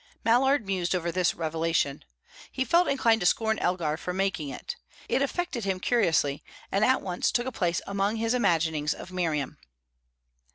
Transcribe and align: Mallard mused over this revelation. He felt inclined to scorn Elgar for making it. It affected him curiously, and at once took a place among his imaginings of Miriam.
Mallard 0.25 0.65
mused 0.65 0.95
over 0.95 1.11
this 1.11 1.35
revelation. 1.35 2.03
He 2.51 2.65
felt 2.65 2.87
inclined 2.87 3.19
to 3.21 3.27
scorn 3.27 3.59
Elgar 3.59 3.97
for 3.97 4.13
making 4.13 4.49
it. 4.49 4.75
It 5.07 5.21
affected 5.21 5.63
him 5.63 5.79
curiously, 5.79 6.43
and 6.71 6.83
at 6.83 7.03
once 7.03 7.31
took 7.31 7.45
a 7.45 7.51
place 7.51 7.81
among 7.85 8.15
his 8.15 8.33
imaginings 8.33 8.95
of 8.95 9.11
Miriam. 9.11 9.59